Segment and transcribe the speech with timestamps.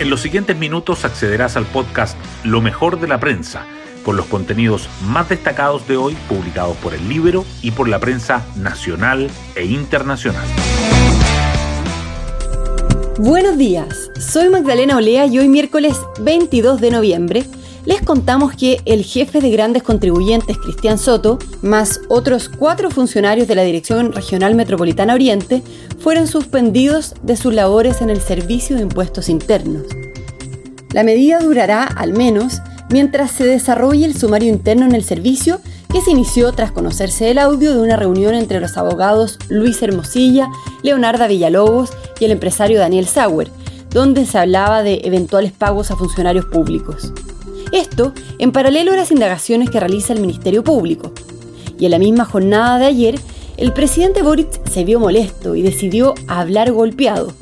[0.00, 3.66] En los siguientes minutos accederás al podcast Lo mejor de la prensa,
[4.04, 8.46] con los contenidos más destacados de hoy publicados por el libro y por la prensa
[8.54, 10.46] nacional e internacional.
[13.18, 17.44] Buenos días, soy Magdalena Olea y hoy miércoles 22 de noviembre
[17.84, 23.54] les contamos que el jefe de grandes contribuyentes, Cristian Soto, más otros cuatro funcionarios de
[23.54, 25.62] la Dirección Regional Metropolitana Oriente,
[25.98, 29.84] fueron suspendidos de sus labores en el Servicio de Impuestos Internos.
[30.92, 32.60] La medida durará, al menos,
[32.90, 35.60] mientras se desarrolle el sumario interno en el servicio
[35.92, 40.48] que se inició tras conocerse el audio de una reunión entre los abogados Luis Hermosilla,
[40.82, 43.50] Leonarda Villalobos y el empresario Daniel Sauer,
[43.90, 47.12] donde se hablaba de eventuales pagos a funcionarios públicos.
[47.72, 51.12] Esto en paralelo a las indagaciones que realiza el Ministerio Público.
[51.78, 53.18] Y en la misma jornada de ayer,
[53.56, 57.32] el presidente Boric se vio molesto y decidió hablar golpeado,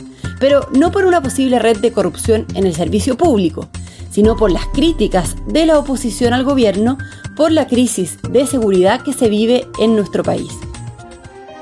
[0.41, 3.69] pero no por una posible red de corrupción en el servicio público,
[4.11, 6.99] sino por las críticas de la oposición al gobierno
[7.37, 10.53] por la crisis de seguridad que se vive en nuestro país.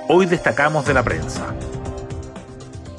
[0.09, 1.55] Hoy destacamos de la prensa.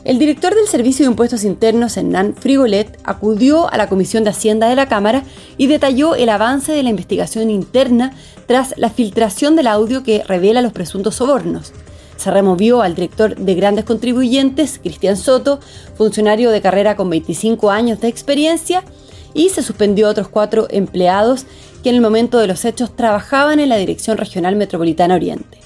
[0.06, 4.70] El director del Servicio de Impuestos Internos, Hernán Frigolet, acudió a la Comisión de Hacienda
[4.70, 5.24] de la Cámara
[5.58, 8.14] y detalló el avance de la investigación interna
[8.46, 11.74] tras la filtración del audio que revela los presuntos sobornos.
[12.18, 15.60] Se removió al director de grandes contribuyentes, Cristian Soto,
[15.98, 18.84] funcionario de carrera con 25 años de experiencia,
[19.34, 21.48] y se suspendió a otros cuatro empleados
[21.82, 25.65] que en el momento de los hechos trabajaban en la Dirección Regional Metropolitana Oriente.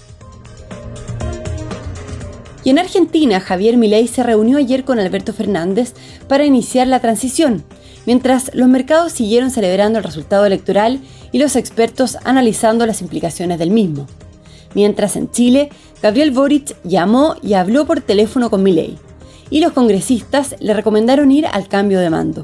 [2.63, 5.93] Y en Argentina, Javier Milei se reunió ayer con Alberto Fernández
[6.27, 7.63] para iniciar la transición,
[8.05, 10.99] mientras los mercados siguieron celebrando el resultado electoral
[11.31, 14.07] y los expertos analizando las implicaciones del mismo.
[14.75, 15.69] Mientras en Chile,
[16.01, 18.97] Gabriel Boric llamó y habló por teléfono con Milei,
[19.49, 22.43] y los congresistas le recomendaron ir al cambio de mando.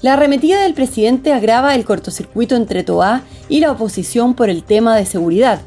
[0.00, 4.96] La arremetida del presidente agrava el cortocircuito entre Toa y la oposición por el tema
[4.96, 5.60] de seguridad,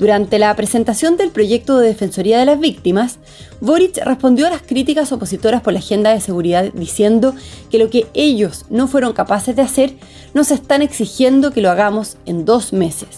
[0.00, 3.18] durante la presentación del proyecto de Defensoría de las Víctimas,
[3.60, 7.34] Boric respondió a las críticas opositoras por la agenda de seguridad diciendo
[7.70, 9.92] que lo que ellos no fueron capaces de hacer
[10.32, 13.08] nos están exigiendo que lo hagamos en dos meses.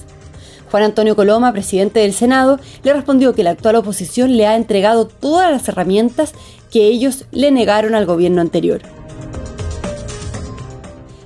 [0.72, 5.06] Juan Antonio Coloma, presidente del Senado, le respondió que la actual oposición le ha entregado
[5.06, 6.32] todas las herramientas
[6.72, 8.82] que ellos le negaron al gobierno anterior.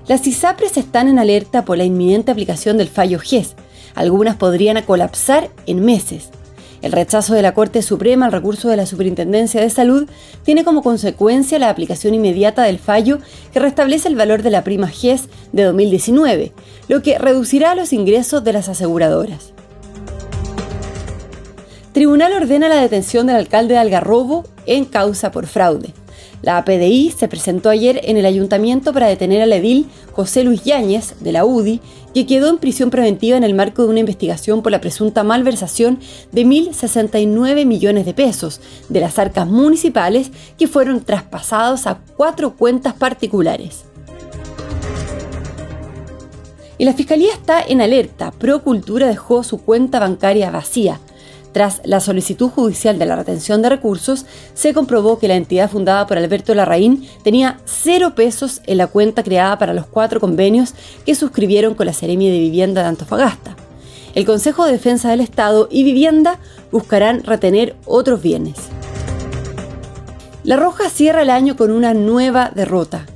[0.06, 3.56] Las ISAPRES están en alerta por la inminente aplicación del fallo GES,
[3.96, 6.30] algunas podrían colapsar en meses.
[6.82, 10.08] El rechazo de la Corte Suprema al recurso de la Superintendencia de Salud
[10.44, 13.18] tiene como consecuencia la aplicación inmediata del fallo
[13.52, 16.52] que restablece el valor de la prima GES de 2019,
[16.86, 19.52] lo que reducirá los ingresos de las aseguradoras.
[21.92, 25.94] Tribunal ordena la detención del alcalde de Algarrobo en causa por fraude.
[26.46, 31.16] La APDI se presentó ayer en el ayuntamiento para detener al edil José Luis Yáñez,
[31.18, 31.80] de la UDI,
[32.14, 35.98] que quedó en prisión preventiva en el marco de una investigación por la presunta malversación
[36.30, 42.94] de 1.069 millones de pesos de las arcas municipales que fueron traspasados a cuatro cuentas
[42.94, 43.84] particulares.
[46.78, 48.30] Y la Fiscalía está en alerta.
[48.30, 51.00] Procultura dejó su cuenta bancaria vacía.
[51.56, 56.06] Tras la solicitud judicial de la retención de recursos, se comprobó que la entidad fundada
[56.06, 60.75] por Alberto Larraín tenía cero pesos en la cuenta creada para los cuatro convenios
[61.06, 63.56] que suscribieron con la Seremi de Vivienda de Antofagasta.
[64.15, 66.41] El Consejo de Defensa del Estado y Vivienda
[66.71, 68.56] buscarán retener otros bienes.
[70.44, 73.06] La Roja cierra el año con una nueva derrota.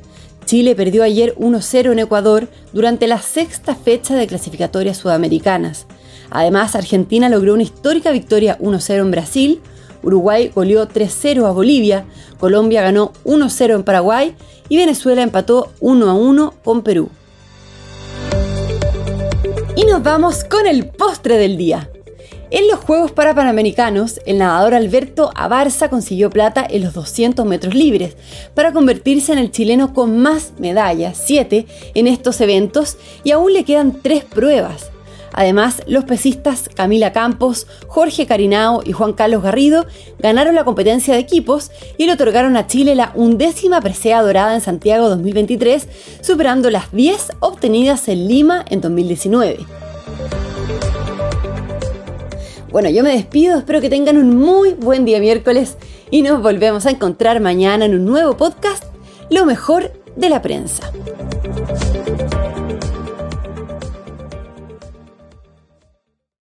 [0.47, 5.87] Chile perdió ayer 1-0 en Ecuador durante la sexta fecha de clasificatorias sudamericanas.
[6.30, 9.60] Además, Argentina logró una histórica victoria 1-0 en Brasil,
[10.02, 12.04] Uruguay goleó 3-0 a Bolivia,
[12.38, 14.34] Colombia ganó 1-0 en Paraguay
[14.68, 17.10] y Venezuela empató 1-1 con Perú.
[19.76, 21.91] Y nos vamos con el postre del día.
[22.52, 28.16] En los Juegos Parapanamericanos, el nadador Alberto Abarza consiguió plata en los 200 metros libres
[28.54, 33.65] para convertirse en el chileno con más medallas, 7, en estos eventos y aún le
[33.65, 34.91] quedan 3 pruebas.
[35.32, 39.86] Además, los pesistas Camila Campos, Jorge Carinao y Juan Carlos Garrido
[40.18, 44.60] ganaron la competencia de equipos y le otorgaron a Chile la undécima presea dorada en
[44.60, 45.88] Santiago 2023,
[46.21, 49.59] superando las 10 obtenidas en Lima en 2019.
[52.71, 55.76] Bueno, yo me despido, espero que tengan un muy buen día miércoles
[56.10, 58.84] y nos volvemos a encontrar mañana en un nuevo podcast,
[59.28, 60.92] Lo mejor de la prensa.